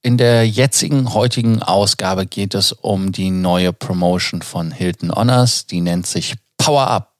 [0.00, 5.66] In der jetzigen, heutigen Ausgabe geht es um die neue Promotion von Hilton Honors.
[5.66, 7.12] Die nennt sich Power Up.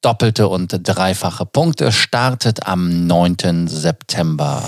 [0.00, 3.66] Doppelte und dreifache Punkte startet am 9.
[3.66, 4.62] September.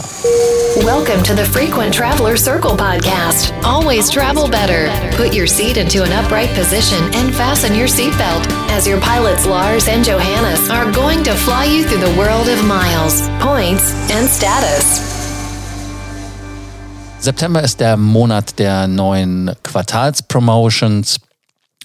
[0.82, 3.52] Welcome to the Frequent Traveler Circle podcast.
[3.62, 4.90] Always travel better.
[5.16, 9.86] Put your seat into an upright position and fasten your seatbelt as your pilots Lars
[9.86, 15.00] and Johannes are going to fly you through the world of miles, points and status.
[17.20, 21.20] September ist der Monat der neuen Quartalspromotions.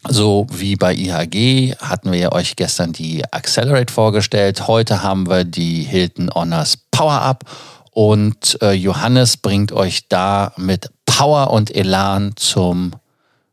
[0.08, 4.68] So wie bei IHG hatten wir euch gestern die Accelerate vorgestellt.
[4.68, 7.44] Heute haben wir die Hilton Honors Power Up
[7.92, 12.92] und äh, Johannes bringt euch da mit Power und Elan zum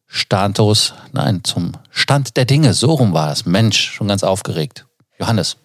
[0.07, 2.75] Status, nein, zum Stand der Dinge.
[2.75, 3.47] So rum war es.
[3.47, 4.85] Mensch, schon ganz aufgeregt.
[5.19, 5.57] Johannes.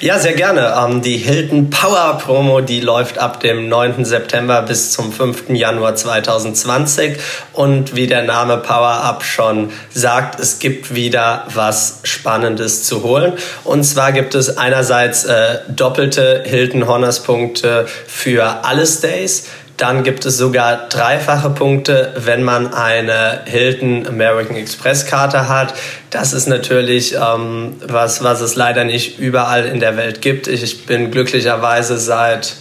[0.00, 0.74] Ja, sehr gerne.
[0.78, 4.04] Ähm, die Hilton Power Promo, die läuft ab dem 9.
[4.04, 5.50] September bis zum 5.
[5.50, 7.18] Januar 2020.
[7.52, 13.34] Und wie der Name Power Up schon sagt, es gibt wieder was Spannendes zu holen.
[13.64, 19.46] Und zwar gibt es einerseits äh, doppelte Hilton Honors Punkte für alle Stays.
[19.76, 25.74] Dann gibt es sogar dreifache Punkte, wenn man eine Hilton American Express Karte hat.
[26.10, 30.48] Das ist natürlich ähm, was, was es leider nicht überall in der Welt gibt.
[30.48, 32.54] Ich bin glücklicherweise seit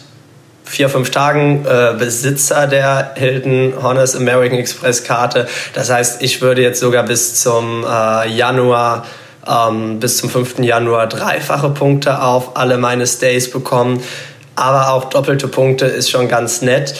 [0.65, 5.47] vier, fünf Tagen äh, Besitzer der Hilton Honors American Express Karte.
[5.73, 9.05] Das heißt, ich würde jetzt sogar bis zum äh, Januar
[9.47, 10.59] ähm, bis zum 5.
[10.59, 14.01] Januar dreifache Punkte auf alle meine Stays bekommen
[14.55, 16.95] aber auch doppelte Punkte ist schon ganz nett.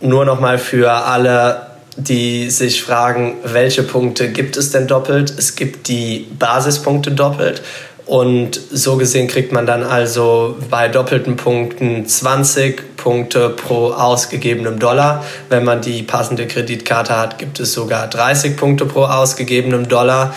[0.00, 1.66] Nur nochmal für alle,
[1.96, 5.32] die sich fragen, welche Punkte gibt es denn doppelt?
[5.36, 7.62] Es gibt die Basispunkte doppelt.
[8.06, 15.24] Und so gesehen kriegt man dann also bei doppelten Punkten 20 Punkte pro ausgegebenem Dollar.
[15.48, 20.34] Wenn man die passende Kreditkarte hat, gibt es sogar 30 Punkte pro ausgegebenem Dollar.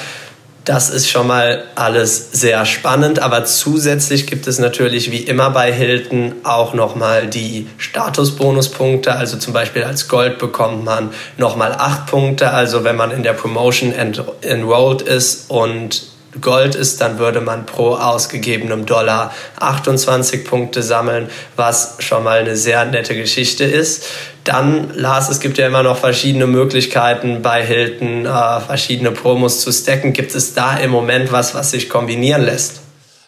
[0.65, 5.73] Das ist schon mal alles sehr spannend, aber zusätzlich gibt es natürlich wie immer bei
[5.73, 9.15] Hilton auch nochmal die Statusbonuspunkte.
[9.15, 12.51] Also zum Beispiel als Gold bekommt man nochmal acht Punkte.
[12.51, 16.03] Also wenn man in der Promotion enrolled ist und
[16.41, 22.55] Gold ist, dann würde man pro ausgegebenem Dollar 28 Punkte sammeln, was schon mal eine
[22.55, 24.05] sehr nette Geschichte ist.
[24.43, 29.71] Dann, Lars, es gibt ja immer noch verschiedene Möglichkeiten bei Hilton, äh, verschiedene Promos zu
[29.71, 30.13] stacken.
[30.13, 32.81] Gibt es da im Moment was, was sich kombinieren lässt?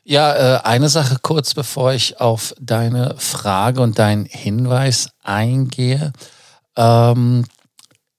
[0.04, 6.12] Ja, äh, eine Sache kurz, bevor ich auf deine Frage und deinen Hinweis eingehe.
[6.76, 7.46] Ähm,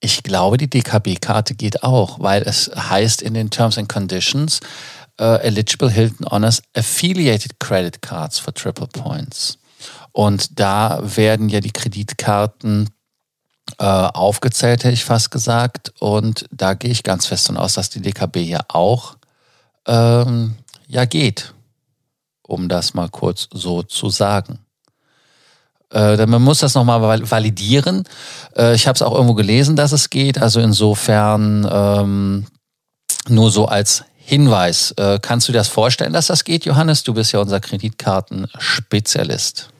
[0.02, 4.58] ich glaube, die DKB-Karte geht auch, weil es heißt in den Terms and Conditions,
[5.20, 9.58] uh, eligible Hilton Honors Affiliated Credit Cards for Triple Points.
[10.10, 12.90] Und da werden ja die Kreditkarten
[13.78, 15.92] äh, aufgezählt, hätte ich fast gesagt.
[16.00, 19.16] Und da gehe ich ganz fest davon aus, dass die DKB ja auch
[19.86, 20.56] ähm,
[20.88, 21.54] ja geht,
[22.42, 24.58] um das mal kurz so zu sagen.
[25.92, 28.04] Äh, man muss das nochmal validieren.
[28.56, 30.40] Äh, ich habe es auch irgendwo gelesen, dass es geht.
[30.40, 32.46] Also insofern ähm,
[33.28, 34.92] nur so als Hinweis.
[34.92, 37.02] Äh, kannst du dir das vorstellen, dass das geht, Johannes?
[37.02, 39.70] Du bist ja unser Kreditkartenspezialist.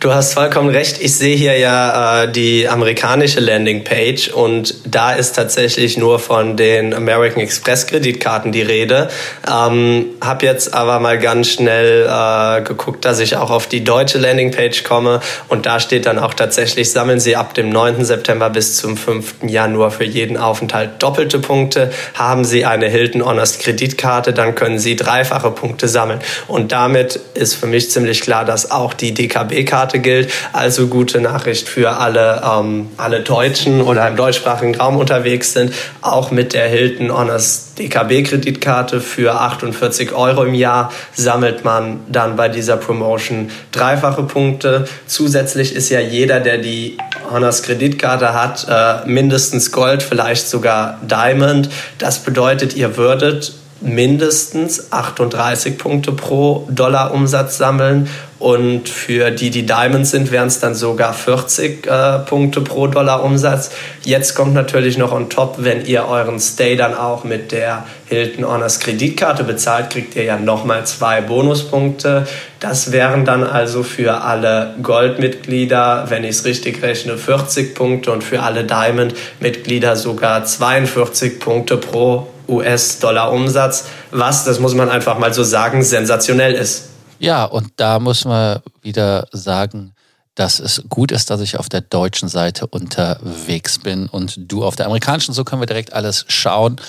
[0.00, 1.00] Du hast vollkommen recht.
[1.00, 6.94] Ich sehe hier ja äh, die amerikanische Landingpage und da ist tatsächlich nur von den
[6.94, 9.08] American Express Kreditkarten die Rede.
[9.46, 14.18] Ähm, hab jetzt aber mal ganz schnell äh, geguckt, dass ich auch auf die deutsche
[14.18, 18.04] Landingpage komme und da steht dann auch tatsächlich, sammeln Sie ab dem 9.
[18.04, 19.34] September bis zum 5.
[19.46, 21.90] Januar für jeden Aufenthalt doppelte Punkte.
[22.14, 26.20] Haben Sie eine Hilton Honors Kreditkarte, dann können Sie dreifache Punkte sammeln.
[26.46, 30.30] Und damit ist für mich ziemlich klar, dass auch die DKB DKB-Karte gilt.
[30.52, 35.72] Also gute Nachricht für alle, ähm, alle Deutschen oder im deutschsprachigen Raum unterwegs sind.
[36.02, 42.48] Auch mit der Hilton Honors DKB-Kreditkarte für 48 Euro im Jahr sammelt man dann bei
[42.48, 44.86] dieser Promotion dreifache Punkte.
[45.06, 46.98] Zusätzlich ist ja jeder, der die
[47.30, 51.68] Honors Kreditkarte hat, äh, mindestens Gold, vielleicht sogar Diamond.
[51.98, 58.08] Das bedeutet, ihr würdet mindestens 38 Punkte pro Dollar Umsatz sammeln
[58.38, 63.24] und für die, die Diamonds sind, wären es dann sogar 40 äh, Punkte pro Dollar
[63.24, 63.70] Umsatz.
[64.04, 68.46] Jetzt kommt natürlich noch on top, wenn ihr euren Stay dann auch mit der Hilton
[68.46, 72.28] Honors Kreditkarte bezahlt, kriegt ihr ja nochmal zwei Bonuspunkte.
[72.60, 78.22] Das wären dann also für alle Goldmitglieder, wenn ich es richtig rechne, 40 Punkte und
[78.22, 85.34] für alle Diamond-Mitglieder sogar 42 Punkte pro US-Dollar Umsatz, was, das muss man einfach mal
[85.34, 86.88] so sagen, sensationell ist.
[87.18, 89.94] Ja, und da muss man wieder sagen,
[90.34, 94.76] dass es gut ist, dass ich auf der deutschen Seite unterwegs bin und du auf
[94.76, 95.34] der amerikanischen.
[95.34, 96.80] So können wir direkt alles schauen.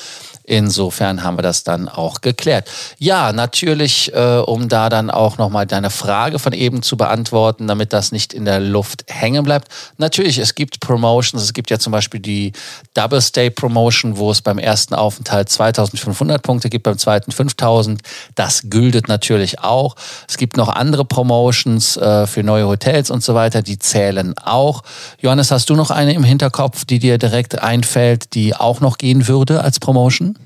[0.49, 2.67] Insofern haben wir das dann auch geklärt.
[2.97, 7.93] Ja, natürlich, äh, um da dann auch nochmal deine Frage von eben zu beantworten, damit
[7.93, 9.67] das nicht in der Luft hängen bleibt.
[9.99, 11.43] Natürlich, es gibt Promotions.
[11.43, 12.53] Es gibt ja zum Beispiel die
[12.95, 18.01] Double Stay Promotion, wo es beim ersten Aufenthalt 2500 Punkte gibt, beim zweiten 5000.
[18.33, 19.95] Das gültet natürlich auch.
[20.27, 24.81] Es gibt noch andere Promotions äh, für neue Hotels und so weiter, die zählen auch.
[25.19, 29.27] Johannes, hast du noch eine im Hinterkopf, die dir direkt einfällt, die auch noch gehen
[29.27, 30.38] würde als Promotion?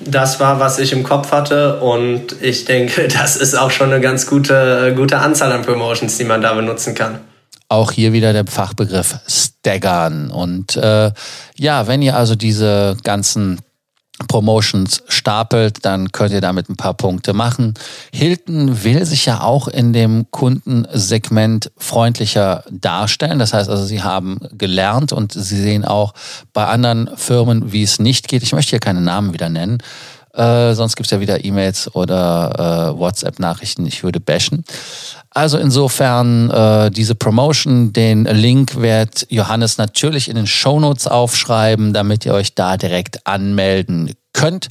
[0.00, 4.00] Das war, was ich im Kopf hatte und ich denke, das ist auch schon eine
[4.00, 7.20] ganz gute, gute Anzahl an Promotions, die man da benutzen kann.
[7.68, 10.30] Auch hier wieder der Fachbegriff Staggern.
[10.30, 11.12] Und äh,
[11.56, 13.60] ja, wenn ihr also diese ganzen
[14.28, 17.74] Promotions stapelt, dann könnt ihr damit ein paar Punkte machen.
[18.12, 23.38] Hilton will sich ja auch in dem Kundensegment freundlicher darstellen.
[23.38, 26.14] Das heißt also, sie haben gelernt und sie sehen auch
[26.52, 28.42] bei anderen Firmen, wie es nicht geht.
[28.42, 29.78] Ich möchte hier keine Namen wieder nennen.
[30.34, 33.86] Äh, sonst gibt's ja wieder E-Mails oder äh, WhatsApp-Nachrichten.
[33.86, 34.64] Ich würde bashen.
[35.30, 42.26] Also insofern äh, diese Promotion, den Link wird Johannes natürlich in den Shownotes aufschreiben, damit
[42.26, 44.68] ihr euch da direkt anmelden könnt.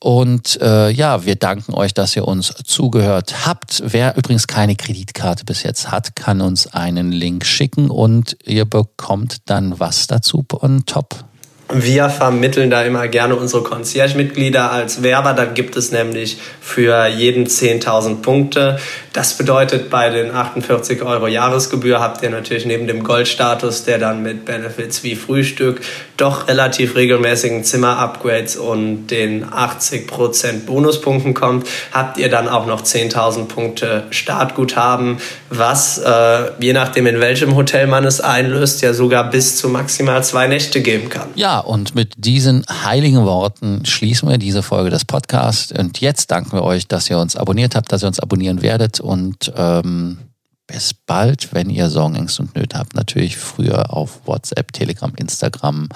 [0.00, 3.82] Und äh, ja, wir danken euch, dass ihr uns zugehört habt.
[3.84, 9.38] Wer übrigens keine Kreditkarte bis jetzt hat, kann uns einen Link schicken und ihr bekommt
[9.46, 11.24] dann was dazu on top.
[11.72, 15.32] Wir vermitteln da immer gerne unsere Concierge-Mitglieder als Werber.
[15.32, 18.78] Da gibt es nämlich für jeden 10.000 Punkte.
[19.12, 24.22] Das bedeutet, bei den 48 Euro Jahresgebühr habt ihr natürlich neben dem Goldstatus, der dann
[24.22, 25.80] mit Benefits wie Frühstück,
[26.16, 33.46] doch relativ regelmäßigen Zimmer-Upgrades und den 80% Bonuspunkten kommt, habt ihr dann auch noch 10.000
[33.46, 35.18] Punkte Startguthaben,
[35.50, 40.22] was, äh, je nachdem in welchem Hotel man es einlöst, ja sogar bis zu maximal
[40.24, 41.28] zwei Nächte geben kann.
[41.34, 45.72] Ja, und mit diesen heiligen Worten schließen wir diese Folge des Podcasts.
[45.72, 49.00] Und jetzt danken wir euch, dass ihr uns abonniert habt, dass ihr uns abonnieren werdet.
[49.00, 50.18] Und ähm,
[50.66, 52.94] bis bald, wenn ihr Sorgenängste und Nöte habt.
[52.94, 55.88] Natürlich früher auf WhatsApp, Telegram, Instagram.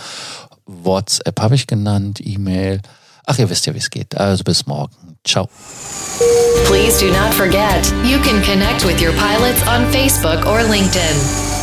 [0.66, 2.80] WhatsApp habe ich genannt, E-Mail.
[3.26, 4.16] Ach, ihr wisst ja, wie es geht.
[4.16, 5.16] Also bis morgen.
[5.24, 5.48] Ciao.
[6.66, 11.59] Please do not forget, you can connect with your pilots on Facebook or LinkedIn.